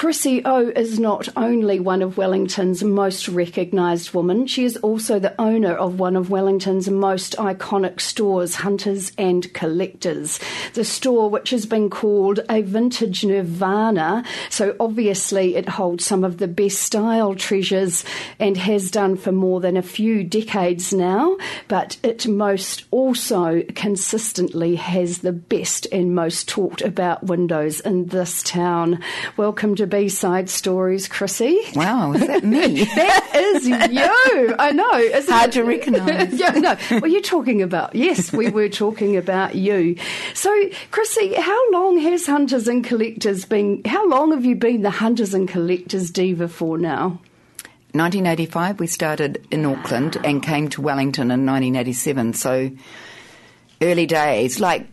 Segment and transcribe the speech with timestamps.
[0.00, 5.38] Chrissy O is not only one of Wellington's most recognised women, she is also the
[5.38, 10.40] owner of one of Wellington's most iconic stores, Hunters and Collectors.
[10.72, 16.38] The store, which has been called a vintage nirvana, so obviously it holds some of
[16.38, 18.02] the best style treasures
[18.38, 21.36] and has done for more than a few decades now,
[21.68, 28.42] but it most also consistently has the best and most talked about windows in this
[28.42, 28.98] town.
[29.36, 31.60] Welcome to B Side Stories, Chrissy.
[31.74, 32.84] Wow, is that me?
[32.96, 34.54] that is you.
[34.58, 34.90] I know.
[34.94, 36.32] It's hard to recognise.
[36.38, 36.76] yeah, no.
[36.90, 39.96] Well, you're talking about, yes, we were talking about you.
[40.34, 40.54] So,
[40.90, 45.34] Chrissy, how long has Hunters and Collectors been, how long have you been the Hunters
[45.34, 47.20] and Collectors diva for now?
[47.92, 52.34] 1985, we started in Auckland and came to Wellington in 1987.
[52.34, 52.70] So,
[53.82, 54.86] early days, like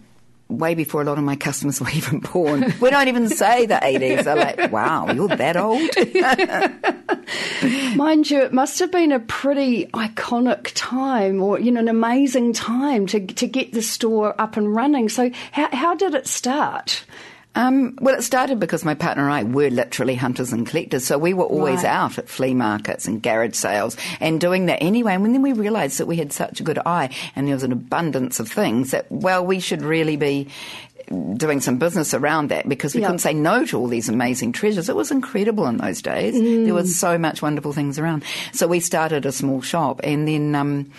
[0.50, 2.74] way before a lot of my customers were even born.
[2.80, 4.24] we don't even say the 80s.
[4.24, 5.90] They're like, wow, you're that old?
[7.96, 12.54] Mind you, it must have been a pretty iconic time or, you know, an amazing
[12.54, 15.10] time to, to get the store up and running.
[15.10, 17.04] So how, how did it start?
[17.58, 21.18] Um, well, it started because my partner and I were literally hunters and collectors, so
[21.18, 21.86] we were always right.
[21.86, 25.16] out at flea markets and garage sales and doing that anyway.
[25.16, 27.72] And then we realised that we had such a good eye and there was an
[27.72, 30.50] abundance of things that, well, we should really be
[31.36, 33.08] doing some business around that because we yep.
[33.08, 34.88] couldn't say no to all these amazing treasures.
[34.88, 36.36] It was incredible in those days.
[36.36, 36.66] Mm.
[36.66, 38.24] There was so much wonderful things around.
[38.54, 40.92] So we started a small shop and then, um,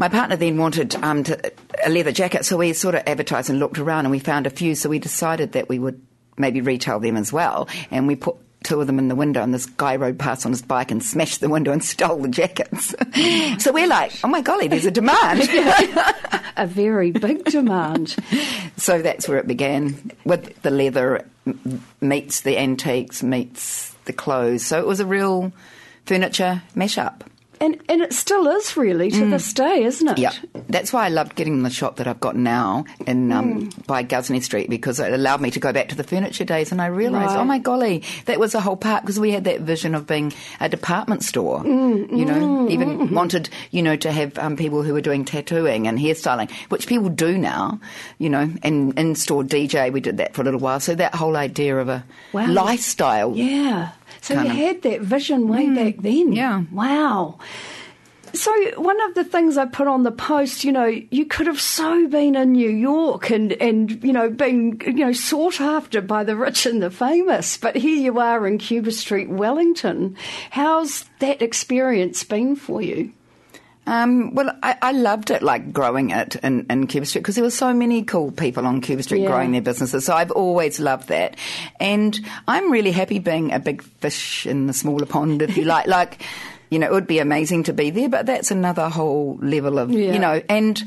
[0.00, 1.52] my partner then wanted um, to,
[1.84, 4.50] a leather jacket, so we sort of advertised and looked around and we found a
[4.50, 6.00] few, so we decided that we would
[6.38, 7.68] maybe retail them as well.
[7.90, 10.52] And we put two of them in the window, and this guy rode past on
[10.52, 12.94] his bike and smashed the window and stole the jackets.
[13.62, 15.42] so we're like, oh my golly, there's a demand.
[16.56, 18.16] a very big demand.
[18.78, 21.26] so that's where it began with the leather
[22.00, 24.64] meets the antiques, meets the clothes.
[24.64, 25.52] So it was a real
[26.06, 27.20] furniture mashup.
[27.60, 29.30] And, and it still is really to mm.
[29.30, 30.18] this day, isn't it?
[30.18, 30.32] Yeah,
[30.68, 33.86] that's why I loved getting the shop that I've got now in um, mm.
[33.86, 36.80] by Ghuznee Street because it allowed me to go back to the furniture days, and
[36.80, 37.40] I realised, right.
[37.40, 40.32] oh my golly, that was a whole part because we had that vision of being
[40.58, 41.60] a department store.
[41.60, 45.26] Mm, you know, mm, even wanted you know to have um, people who were doing
[45.26, 47.78] tattooing and hairstyling, which people do now.
[48.16, 50.80] You know, and in store DJ, we did that for a little while.
[50.80, 52.50] So that whole idea of a wow.
[52.50, 56.32] lifestyle, yeah so you had that vision way mm, back then.
[56.32, 56.64] Yeah.
[56.72, 57.38] Wow.
[58.32, 61.60] So one of the things I put on the post, you know, you could have
[61.60, 66.22] so been in New York and and you know been you know sought after by
[66.22, 70.16] the rich and the famous, but here you are in Cuba Street, Wellington.
[70.50, 73.12] How's that experience been for you?
[73.90, 77.42] Um, well, I, I, loved it, like growing it in, in Cuba Street, because there
[77.42, 79.26] were so many cool people on Cuba Street yeah.
[79.26, 80.06] growing their businesses.
[80.06, 81.36] So I've always loved that,
[81.80, 85.88] and I'm really happy being a big fish in the smaller pond, if you like.
[85.88, 86.22] like,
[86.70, 89.90] you know, it would be amazing to be there, but that's another whole level of,
[89.90, 90.12] yeah.
[90.12, 90.80] you know, and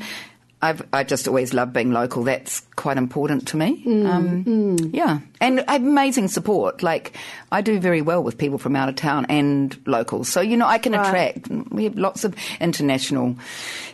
[0.64, 2.24] I've, I just always love being local.
[2.24, 3.82] That's quite important to me.
[3.84, 4.90] Mm, um, mm.
[4.94, 6.82] Yeah, and amazing support.
[6.82, 7.16] Like
[7.52, 10.66] I do very well with people from out of town and locals, so you know
[10.66, 11.06] I can right.
[11.06, 11.48] attract.
[11.70, 13.36] We have lots of international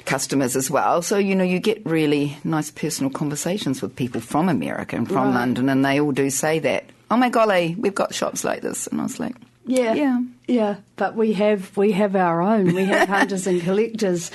[0.05, 4.49] customers as well, so you know you get really nice personal conversations with people from
[4.49, 5.35] America and from right.
[5.35, 6.85] London, and they all do say that.
[7.11, 9.35] Oh my golly, we've got shops like this, and I was like,
[9.67, 10.77] yeah, yeah, yeah.
[10.95, 12.75] But we have we have our own.
[12.75, 14.31] We have hunters and collectors.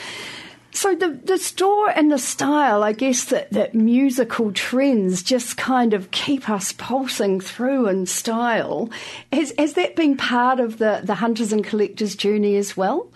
[0.76, 5.94] So the the store and the style, I guess that, that musical trends just kind
[5.94, 8.90] of keep us pulsing through in style.
[9.32, 13.08] Has has that been part of the, the hunters and collectors journey as well?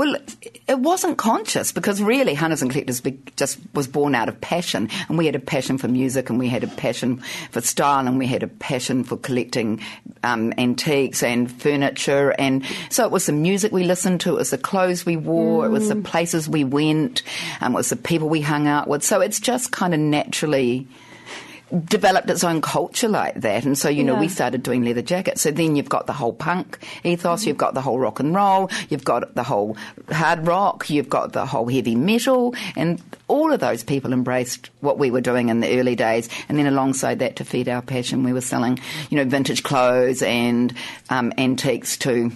[0.00, 0.16] Well,
[0.66, 3.02] it wasn't conscious because really Hunters and Collectors
[3.36, 4.88] just was born out of passion.
[5.10, 8.16] And we had a passion for music and we had a passion for style and
[8.16, 9.82] we had a passion for collecting
[10.22, 12.30] um, antiques and furniture.
[12.38, 15.64] And so it was the music we listened to, it was the clothes we wore,
[15.64, 15.66] mm.
[15.66, 16.04] it was the mm.
[16.04, 17.22] places we went,
[17.60, 19.02] um, it was the people we hung out with.
[19.04, 20.88] So it's just kind of naturally
[21.84, 23.64] developed its own culture like that.
[23.64, 24.20] And so, you know, yeah.
[24.20, 25.42] we started doing leather jackets.
[25.42, 27.48] So then you've got the whole punk ethos, mm-hmm.
[27.48, 29.76] you've got the whole rock and roll, you've got the whole
[30.10, 34.98] hard rock, you've got the whole heavy metal, and all of those people embraced what
[34.98, 36.28] we were doing in the early days.
[36.48, 38.78] And then alongside that, to feed our passion, we were selling,
[39.08, 40.74] you know, vintage clothes and
[41.08, 42.32] um, antiques to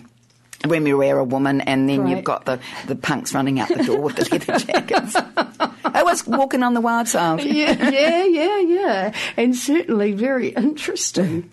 [0.66, 2.10] when we wear a woman, and then right.
[2.10, 5.16] you've got the, the punks running out the door with the leather jackets.
[5.94, 7.44] I was walking on the wild side.
[7.44, 11.50] yeah, yeah, yeah, yeah, and certainly very interesting.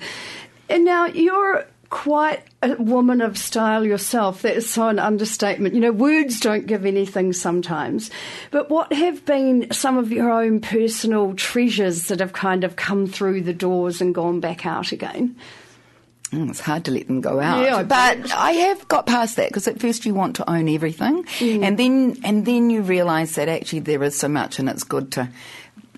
[0.67, 4.41] And now you're quite a woman of style yourself.
[4.41, 5.75] That is so an understatement.
[5.75, 8.09] You know, words don't give anything sometimes.
[8.49, 13.05] But what have been some of your own personal treasures that have kind of come
[13.05, 15.35] through the doors and gone back out again?
[16.31, 17.63] Mm, it's hard to let them go out.
[17.63, 20.69] Yeah, I but I have got past that because at first you want to own
[20.69, 24.83] everything, and then and then you realise that actually there is so much, and it's
[24.83, 25.29] good to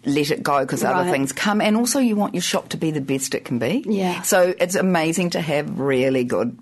[0.05, 2.89] let it go because other things come, and also you want your shop to be
[2.89, 3.83] the best it can be.
[3.85, 4.23] Yeah.
[4.23, 6.57] So it's amazing to have really good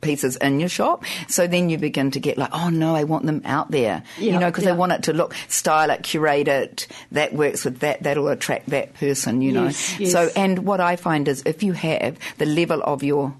[0.00, 1.04] pieces in your shop.
[1.28, 4.02] So then you begin to get like, oh no, I want them out there.
[4.18, 4.72] Yeah, you know, because yeah.
[4.72, 6.88] they want it to look, style it, curate it.
[7.12, 8.02] That works with that.
[8.02, 9.42] That'll attract that person.
[9.42, 9.64] You know.
[9.64, 10.12] Yes, yes.
[10.12, 13.34] So and what I find is if you have the level of your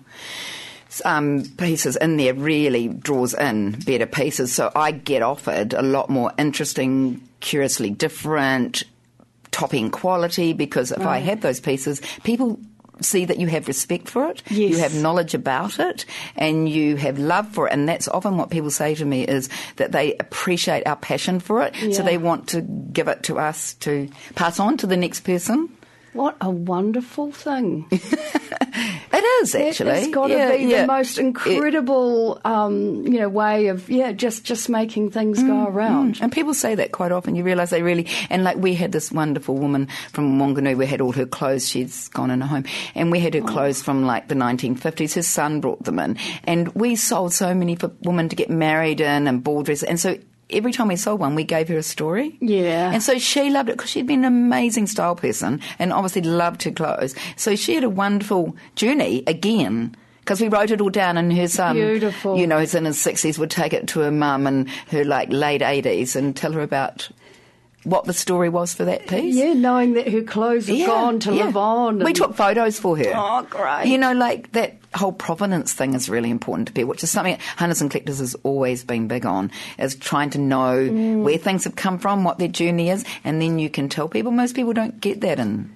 [1.04, 4.52] um, pieces in there really draws in better pieces.
[4.52, 8.84] So I get offered a lot more interesting, curiously different,
[9.50, 11.22] top end quality because if I Right.
[11.24, 12.58] have those pieces, people
[13.04, 14.70] see that you have respect for it, Yes.
[14.70, 16.04] you have knowledge about it,
[16.36, 17.72] and you have love for it.
[17.72, 21.62] And that's often what people say to me is that they appreciate our passion for
[21.62, 25.20] it, so they want to give it to us to pass on to the next
[25.20, 25.68] person.
[26.12, 27.86] What a wonderful thing.
[29.10, 29.90] It is actually.
[29.92, 30.82] It's got to Yeah, be yeah.
[30.82, 36.16] the most incredible, um, you know, way of yeah, just just making things go around.
[36.16, 37.34] Mm, And people say that quite often.
[37.34, 41.00] You realise they really, and like we had this wonderful woman from Wanganui, we had
[41.00, 42.64] all her clothes, she's gone in a home,
[42.94, 43.40] and we had Oh.
[43.40, 45.14] her clothes from like the 1950s.
[45.14, 49.00] Her son brought them in, and we sold so many for women to get married
[49.00, 49.84] in and ball dresses.
[49.88, 50.16] And so
[50.50, 52.36] every time we sold one, we gave her a story.
[52.40, 52.90] Yeah.
[52.92, 56.62] And so she loved it because she'd been an amazing style person and obviously loved
[56.62, 57.14] her clothes.
[57.36, 59.94] So she had a wonderful journey again.
[60.20, 62.36] Because we wrote it all down, and her son, Beautiful.
[62.36, 65.30] you know, who's in his sixties, would take it to her mum and her like
[65.30, 67.08] late eighties and tell her about
[67.84, 69.34] what the story was for that piece.
[69.34, 71.44] Yeah, knowing that her clothes have Yeah, gone to yeah.
[71.46, 72.00] live on.
[72.00, 73.12] We took photos for her.
[73.14, 73.86] Oh, great.
[73.86, 77.38] You know, like that whole provenance thing is really important to people, which is something
[77.56, 81.22] Hunters and Collectors has always been big on, is trying to know Mm.
[81.22, 84.32] where things have come from, what their journey is, and then you can tell people.
[84.32, 85.70] Most people don't get that in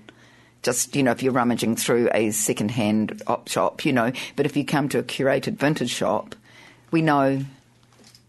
[0.63, 4.57] just, you know, if you're rummaging through a second-hand op shop, you know, but if
[4.57, 6.35] you come to a curated vintage shop,
[6.93, 7.45] we know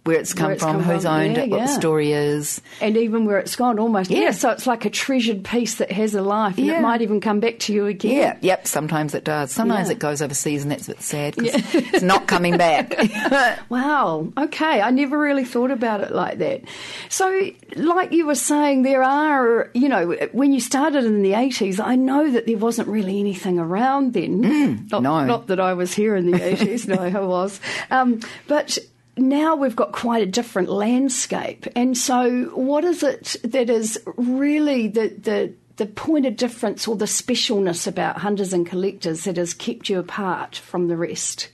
[0.05, 1.13] where it's come Where it's from, come who's from.
[1.21, 2.59] owned Yeah, it, what the story is.
[2.81, 4.09] and even where it's gone, almost.
[4.11, 4.19] Yeah.
[4.19, 4.31] Yeah.
[4.31, 6.79] so it's like a treasured piece that has a life, and Yeah.
[6.79, 8.17] it might even come back to you again.
[8.17, 8.67] Yeah, yep.
[8.67, 9.51] Sometimes it does.
[9.51, 9.94] Sometimes Yeah.
[9.94, 12.94] it goes overseas, and that's a bit sad because it's not coming back.
[13.69, 14.31] Wow.
[14.38, 14.81] Okay.
[14.81, 16.61] I never really thought about it like that.
[17.09, 21.79] So, like you were saying, there are, you know, when you started in the 80s,
[21.83, 24.41] I know that there wasn't really anything around then.
[24.41, 25.25] not, Mm, no.
[25.25, 26.88] not that I was here in the 80s.
[26.88, 27.59] no, I was.
[27.89, 28.77] Um, but
[29.18, 31.68] now we've got quite a different landscape.
[31.75, 36.95] And so, what is it that is really the, the, the point of difference or
[36.95, 41.50] the specialness about hunters and collectors that has kept you apart from the rest?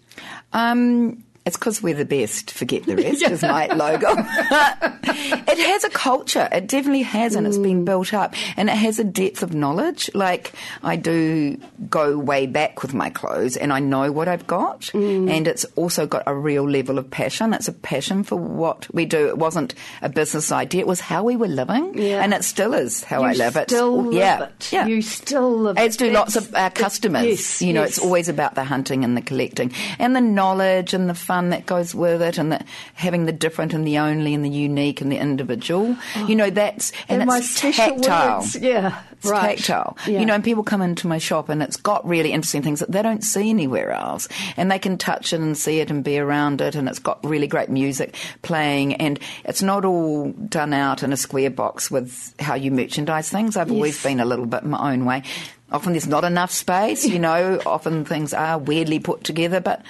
[0.53, 2.51] Um, it's because we're the best.
[2.51, 4.07] Forget the rest is my logo.
[4.13, 6.47] it has a culture.
[6.51, 7.85] It definitely has, and it's been mm.
[7.85, 10.11] built up, and it has a depth of knowledge.
[10.13, 10.53] Like
[10.83, 11.57] I do
[11.89, 15.27] go way back with my clothes, and I know what I've got, mm.
[15.27, 17.51] and it's also got a real level of passion.
[17.55, 19.27] It's a passion for what we do.
[19.27, 19.73] It wasn't
[20.03, 20.81] a business idea.
[20.81, 22.21] It was how we were living, Yeah.
[22.23, 23.55] and it still is how I live.
[23.55, 24.71] It's Still live yeah, it.
[24.71, 24.85] yeah.
[24.85, 27.25] You still live As do lots of our customers.
[27.25, 27.97] Yes, you know, yes.
[27.97, 31.65] it's always about the hunting and the collecting and the knowledge and the fun that
[31.65, 32.61] goes with it and the,
[32.95, 35.95] having the different and the only and the unique and the individual.
[36.27, 38.39] You know, that's and, And my it's tactile.
[38.41, 39.57] words, yeah, It's right.
[39.57, 39.97] tactile.
[40.05, 40.19] Yeah.
[40.19, 42.91] You know, and people come into my shop and it's got really interesting things that
[42.91, 44.27] they don't see anywhere else.
[44.57, 47.23] And they can touch it and see it and be around it and it's got
[47.25, 52.35] really great music playing and it's not all done out in a square box with
[52.39, 53.55] how you merchandise things.
[53.55, 55.23] I've always been a little bit my own way.
[55.71, 59.83] Often there's not enough space, you know, often things are weirdly put together, but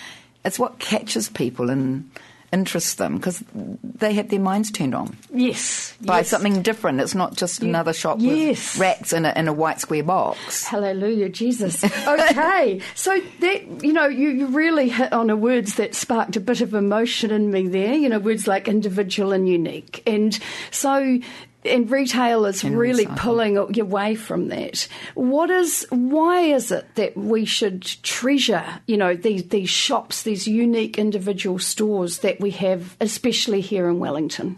[0.46, 2.10] it's what catches people and
[2.52, 5.96] interests them because they have their minds turned on Yes.
[6.02, 6.30] by yes.
[6.30, 7.00] something different.
[7.00, 8.74] It's not just another shop yes.
[8.74, 10.66] with rats in a, in a white square box.
[10.66, 11.84] Hallelujah, Jesus.
[12.10, 16.40] Okay, so that you know, you, you really hit on a words that sparked a
[16.40, 17.94] bit of emotion in me there.
[17.94, 20.38] You know, words like individual and unique, and
[20.72, 21.20] so.
[21.66, 23.18] And retail is And really recycle.
[23.18, 24.88] pulling away from that.
[25.16, 25.86] What is?
[25.90, 31.60] Why is it that we should treasure, you know, these these shops, these unique individual
[31.60, 34.58] stores that we have, especially here in Wellington?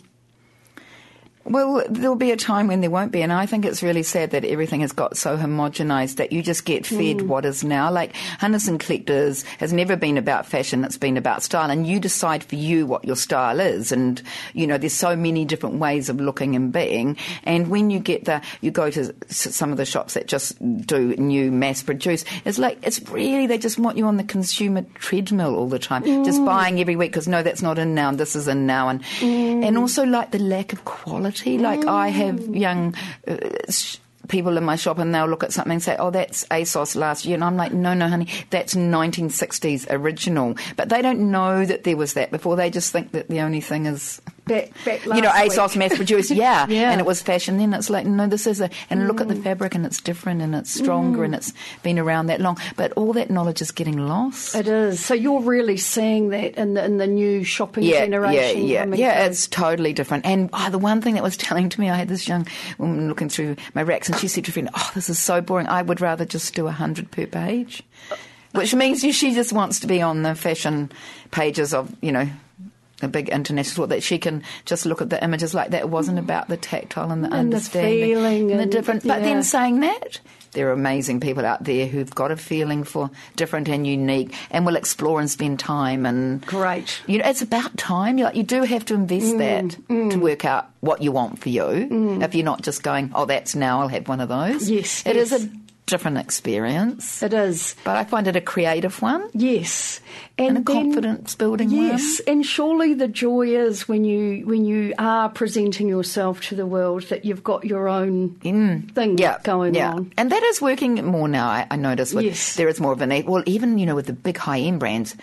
[1.43, 4.29] Well, there'll be a time when there won't be, and I think it's really sad
[4.29, 7.27] that everything has got so homogenised that you just get fed Mm.
[7.27, 7.91] what is now.
[7.91, 11.99] Like Hunters and Collectors has never been about fashion; it's been about style, and you
[11.99, 13.91] decide for you what your style is.
[13.91, 14.21] And
[14.53, 17.17] you know, there's so many different ways of looking and being.
[17.43, 21.15] And when you get the, you go to some of the shops that just do
[21.15, 22.23] new mass produce.
[22.45, 26.03] It's like it's really they just want you on the consumer treadmill all the time,
[26.03, 26.23] Mm.
[26.23, 28.89] just buying every week because no, that's not in now, and this is in now,
[28.89, 31.30] and and also like the lack of quality.
[31.57, 32.95] Like I have young
[33.27, 33.37] uh,
[33.69, 33.97] sh-
[34.27, 37.25] people in my shop and they'll look at something and say, "Oh, that's ASOS last
[37.25, 41.83] year," and I'm like, "No, no, honey, that's 1960s original." But they don't know that
[41.83, 42.55] there was that before.
[42.55, 46.31] They just think that the only thing is Back, back you know, ASOS mass produced,
[46.31, 46.67] yeah.
[46.67, 46.91] Yeah.
[46.91, 47.73] and it was fashion then.
[47.73, 49.43] It's like, no, this is a, and look at the mm.
[49.43, 51.37] fabric and it's different and it's stronger and mm.
[51.37, 51.53] it's
[51.83, 52.57] been around that long.
[52.75, 54.55] But all that knowledge is getting lost.
[54.55, 55.03] It is.
[55.03, 58.67] So you're really seeing that in the in the new shopping generation.
[58.67, 59.25] Yeah, yeah, yeah.
[59.25, 60.25] It's totally different.
[60.25, 63.07] And oh, the one thing that was telling to me, I had this young woman
[63.07, 65.67] looking through my racks, and she said to a friend, "Oh, this is so boring.
[65.67, 69.79] I would rather just do a hundred per page." Uh, Which means she just wants
[69.79, 70.91] to be on the fashion
[71.31, 72.29] pages of you know.
[73.03, 75.81] A big international that she can just look at the images like that.
[75.81, 76.23] It wasn't mm.
[76.23, 79.03] about the tactile and the And the understanding feeling and the and- different.
[79.07, 79.25] But yeah.
[79.27, 80.19] then saying that,
[80.53, 84.65] there are amazing people out there who've got a feeling for different and unique, and
[84.65, 87.01] will explore and spend time and Great.
[87.07, 88.17] you know, it's about time.
[88.17, 89.77] You like you do have to invest mm, that to
[90.17, 90.21] mm.
[90.21, 91.87] work out what you want for you.
[92.21, 94.69] If you're not just going, oh, that's now I'll have one of those.
[94.69, 95.45] Yes, it is yes.
[95.45, 95.49] a
[95.91, 97.75] different experience, It is.
[97.83, 99.99] but I find it a creative one Yes,
[100.39, 104.93] and, a then- confidence building Yes, and surely the joy is when you when you
[104.97, 108.91] are presenting yourself to the world that you've got your own mm.
[108.95, 109.17] thing one.
[109.19, 109.91] Yeah, going yeah.
[109.93, 110.11] on.
[110.17, 111.47] and that is working more now.
[111.47, 112.55] I, I notice with Yes.
[112.55, 115.15] there is more of an well, even you know with the big high end brands.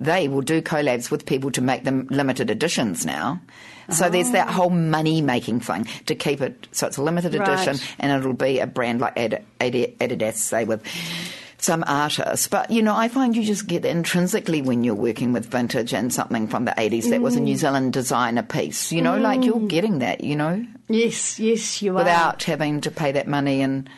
[0.00, 3.40] They will do collabs with people to make them limited editions now.
[3.90, 4.52] So there's that ah.
[4.52, 7.48] whole money making thing to keep it so it's a limited Right.
[7.48, 10.82] edition and it'll be a brand like Ad- Ad- Adidas, say, with
[11.58, 12.46] some artists.
[12.46, 16.12] But, you know, I find you just get intrinsically when you're working with vintage and
[16.12, 17.58] something from the 80s that was a New mm.
[17.58, 18.92] Zealand designer piece.
[18.92, 19.68] You know, like you're mm.
[19.68, 21.96] getting that, you know, Yes, yes, you are.
[21.96, 23.88] without having to pay that money and,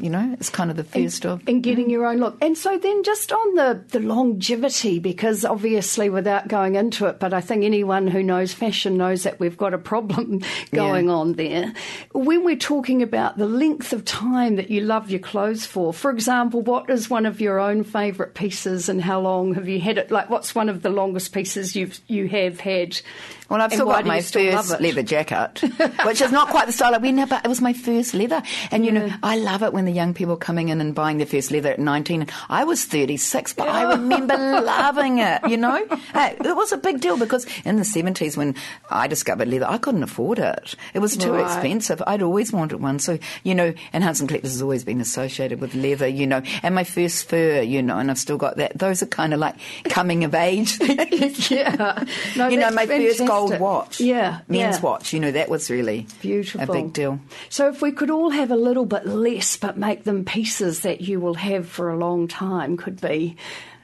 [0.00, 1.42] you know, it's kind of the first of.
[1.46, 2.36] and getting your own look.
[2.42, 7.34] And so then just on the, the longevity, because obviously without going into it, but
[7.34, 10.42] I think anyone who knows fashion knows that we've got a problem
[10.72, 11.12] going Yeah.
[11.12, 11.72] on there.
[12.12, 16.10] When we're talking about the length of time that you love your clothes for, for
[16.10, 19.98] example, what is one of your own favourite pieces and how long have you had
[19.98, 20.10] it?
[20.10, 23.00] Like what's one of the longest pieces you've you have had?
[23.50, 25.60] Well, I've And still got my still first leather jacket,
[26.06, 28.42] which is not quite the style I wear now, but it was my first leather.
[28.70, 31.18] And, you know, I love it when the young people are coming in and buying
[31.18, 32.28] their first leather at 19.
[32.48, 35.84] I was 36, but I remember loving it, you know?
[36.14, 38.54] Hey, it was a big deal because in the 70s when
[38.88, 40.76] I discovered leather, I couldn't afford it.
[40.94, 41.44] It was too Right.
[41.44, 42.00] expensive.
[42.06, 43.00] I'd always wanted one.
[43.00, 46.42] So, you know, and Hunts and Collectors has always been associated with leather, you know,
[46.62, 48.78] and my first fur, you know, and I've still got that.
[48.78, 49.56] Those are kind of like
[49.88, 50.78] coming of age
[51.50, 52.04] yeah.
[52.36, 53.60] No, you know, my first gold fantastic.
[53.60, 54.00] watch.
[54.00, 54.40] Yeah.
[54.48, 54.80] Men's yeah.
[54.80, 55.12] watch.
[55.12, 56.62] You know, that was really Beautiful.
[56.62, 57.20] a big deal.
[57.48, 61.00] So, if we could all have a little bit less, but make them pieces that
[61.00, 63.36] you will have for a long time, could be.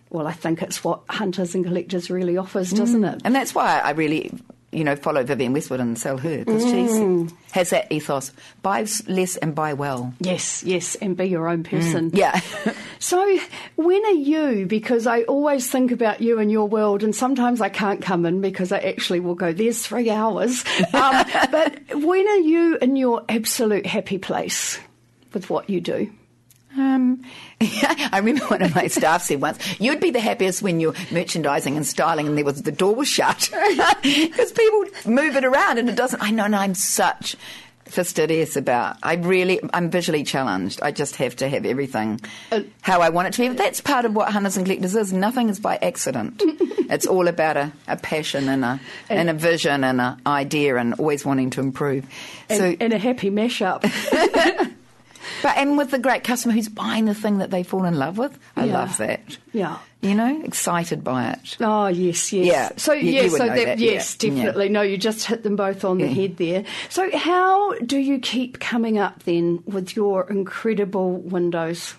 [0.09, 3.17] Well, I think it's what Hunters and Collectors really offers, doesn't mm.
[3.17, 3.23] it?
[3.25, 4.31] And that's why I really,
[4.73, 7.29] you know, follow Vivienne Westwood and sell her because Mm.
[7.31, 8.33] she has that ethos:
[8.63, 10.13] buy less and buy well.
[10.21, 12.11] Yes, yes, and be your own person.
[12.15, 12.41] Yeah.
[12.99, 13.39] So,
[13.77, 14.65] when are you?
[14.67, 18.41] Because I always think about you and your world, and sometimes I can't come in
[18.41, 20.65] because I actually will go, there's three hours.
[20.95, 24.79] Um, but when are you in your absolute happy place
[25.35, 26.11] with what you do?
[26.77, 27.23] Um,
[27.61, 31.77] I remember one of my staff said once, "You'd be the happiest when you're merchandising
[31.77, 33.51] and styling, and there was the door was shut
[34.03, 37.37] because people move it around and it doesn't." I know, and I'm such
[37.87, 38.97] fastidious about.
[39.03, 40.83] I really, I'm visually challenged.
[40.83, 42.21] I just have to have everything
[42.53, 43.49] Uh, how I want it to be.
[43.49, 45.13] But that's part of what Hunters and Collectors is.
[45.13, 46.43] Nothing is by accident.
[46.91, 50.95] it's all about a, a passion and a and, a vision and an idea and
[50.95, 52.07] always wanting to improve.
[52.49, 53.83] And, so, and a happy mashup.
[55.43, 58.19] But and with the great customer who's buying the thing that they fall in love
[58.19, 58.73] with, I Yeah.
[58.75, 59.39] love that.
[59.53, 59.79] yeah.
[60.03, 61.57] You know, excited by it.
[61.61, 62.47] Oh yes, yes.
[62.47, 64.31] Yeah, So you- yeah, you so that, that, yes, yeah.
[64.31, 64.69] definitely.
[64.69, 66.65] No, you just hit them both on the head there.
[66.91, 71.95] So how do you keep coming up then with your incredible windows?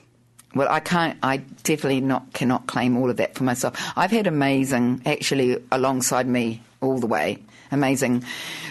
[0.57, 1.17] Well, I can't.
[1.23, 3.73] I definitely not cannot claim all of that for myself.
[3.95, 7.37] I've had amazing, actually, alongside me all the way.
[7.71, 8.23] Amazing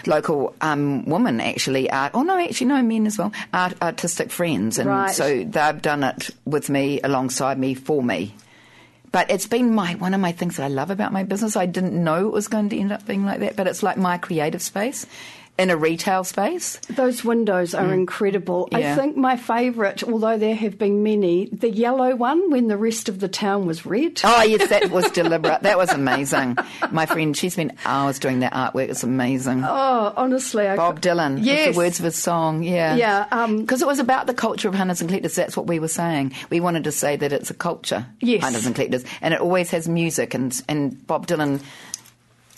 [0.07, 1.89] local um, women, actually.
[1.89, 3.31] Art, oh no, actually no, men as well.
[3.53, 5.11] Art, artistic friends, and Right.
[5.11, 8.33] so they've done it with me, alongside me, for me.
[9.11, 11.55] But it's been my one of my things that I love about my business.
[11.55, 13.97] I didn't know it was going to end up being like that, but it's like
[13.97, 15.05] my creative space
[15.57, 16.77] in a retail space.
[16.89, 18.67] Those windows are incredible.
[18.73, 18.95] I Mm.
[18.95, 23.19] Think my favourite, although there have been many, the yellow one when the rest of
[23.19, 24.21] the town was red.
[24.23, 25.63] Oh yes, that was deliberate.
[25.63, 26.57] That was amazing.
[26.91, 28.89] My friend, she spent hours doing that artwork.
[28.89, 29.63] It's amazing.
[29.65, 31.73] Oh, honestly, I Bob Dylan, Yes.
[31.73, 34.75] the words of his song, yeah, Yeah, um, because it was about the culture of
[34.75, 35.35] hunters and collectors.
[35.35, 36.33] That's what we were saying.
[36.49, 38.43] We wanted to say that it's a culture, Yes.
[38.43, 41.61] hunters and collectors, and it always has music, and and Bob Dylan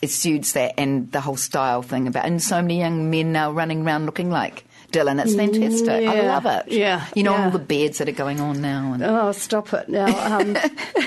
[0.02, 3.86] exudes that and the whole style thing about, and so many young men now running
[3.86, 5.22] around looking like Dylan.
[5.24, 5.90] It's fantastic.
[6.08, 6.72] I love it.
[6.72, 7.46] yeah, You know, yeah.
[7.46, 8.94] all the beds that are going on now.
[8.94, 10.08] And, Oh, stop it now.
[10.38, 10.58] Um,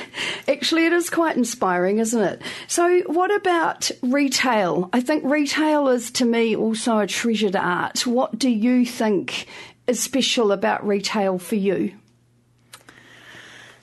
[0.49, 2.43] actually, it is quite inspiring, isn't it?
[2.69, 4.89] So, what about retail?
[4.93, 8.07] I think retail is, to me, also a treasured art.
[8.07, 9.47] What do you think
[9.89, 11.95] is special about retail for you?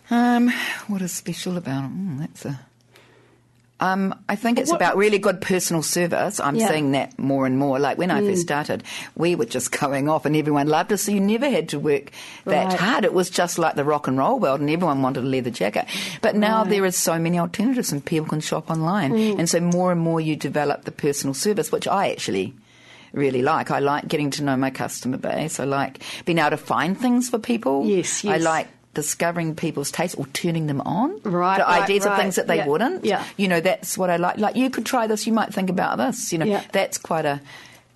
[0.09, 0.49] Um,
[0.87, 1.91] what is special about it?
[1.91, 2.59] Mm, that's a.
[3.81, 6.39] Um, I think it's What- about really good personal service.
[6.39, 6.67] I'm Yeah.
[6.67, 6.71] Mm.
[6.71, 7.79] seeing that more and more.
[7.79, 8.83] Like when I first started,
[9.15, 11.03] we were just going off and everyone loved us.
[11.03, 12.11] So you never had to work
[12.45, 12.73] that Right.
[12.79, 13.05] hard.
[13.05, 15.85] It was just like the rock and roll world and everyone wanted a leather jacket.
[16.21, 16.69] But now Right.
[16.71, 19.11] there is so many alternatives and people can shop online.
[19.13, 19.39] Mm.
[19.39, 22.53] And so more and more you develop the personal service, which I actually
[23.13, 23.71] really like.
[23.71, 25.59] I like getting to know my customer base.
[25.59, 27.85] I like being able to find things for people.
[27.85, 28.41] Yes, I yes.
[28.43, 32.47] like discovering people's tastes or turning them on Right, to right, ideas of things that
[32.47, 33.05] they Yeah, wouldn't.
[33.05, 33.23] yeah.
[33.37, 34.37] You know, that's what I like.
[34.37, 36.31] Like you could try this, you might think about this.
[36.33, 36.63] You know, Yeah.
[36.71, 37.39] that's quite a,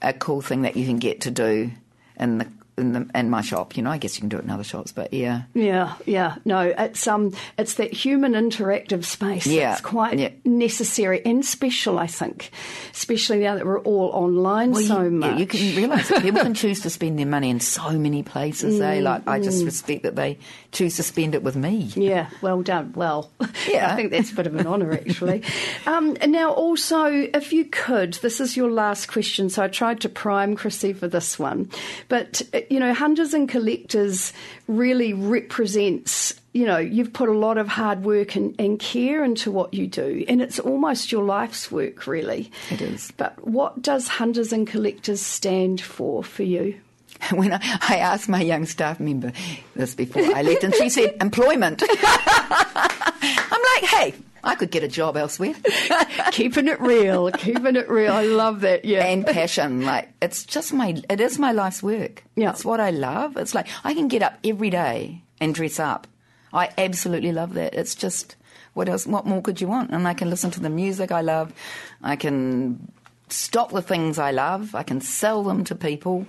[0.01, 1.71] a cool thing that you can get to do
[2.19, 3.75] in the in the in my shop.
[3.77, 5.43] You know, I guess you can do it in other shops, but yeah.
[5.53, 9.45] Yeah, yeah, no, it's um, it's that human interactive space.
[9.47, 10.29] Yeah, that's quite yeah.
[10.45, 11.99] necessary and special.
[11.99, 12.51] I think,
[12.93, 15.31] especially now that we're all online Well, so you, much.
[15.31, 18.23] Yeah, you can realise that people can choose to spend their money in so many
[18.23, 18.79] places.
[18.79, 18.99] eh?
[18.99, 20.37] Mm, Like I just respect that they
[20.71, 21.91] choose to spend it with me.
[21.95, 22.93] Yeah, well done.
[22.95, 23.31] Well,
[23.69, 23.91] Yeah.
[23.91, 25.43] I think that's a bit of an honour, actually.
[25.85, 30.01] um, and now, also, if you could, this is your last question, so I tried
[30.01, 31.69] to prime Chrissy for this one.
[32.09, 34.33] But, you know, Hunters and Collectors
[34.67, 39.51] really represents, you know, you've put a lot of hard work and, and care into
[39.51, 42.51] what you do, and it's almost your life's work, really.
[42.69, 43.11] It is.
[43.17, 46.79] But what does Hunters and Collectors stand for for you?
[47.31, 49.31] When I, I asked my young staff member
[49.75, 51.81] this before I left, and she said employment.
[51.89, 54.13] I'm like, hey,
[54.43, 55.55] I could get a job elsewhere.
[56.31, 58.11] keeping it real, keeping it real.
[58.11, 58.83] I love that.
[58.83, 59.05] Yeah.
[59.05, 59.85] and passion.
[59.85, 62.23] Like it's just my it is my life's work.
[62.35, 62.49] Yeah.
[62.51, 63.37] It's what I love.
[63.37, 66.07] It's like I can get up every day and dress up.
[66.51, 67.73] I absolutely love that.
[67.73, 68.35] It's just
[68.73, 69.91] what else what more could you want?
[69.91, 71.53] And I can listen to the music I love.
[72.01, 72.91] I can
[73.29, 74.75] stock the things I love.
[74.75, 76.27] I can sell them to people.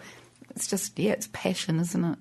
[0.54, 2.18] It's just yeah, it's passion, isn't it?